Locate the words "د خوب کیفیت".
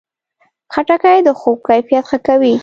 1.27-2.03